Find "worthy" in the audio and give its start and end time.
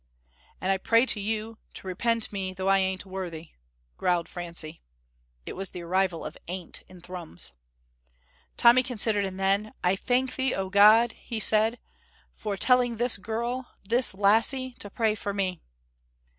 3.05-3.51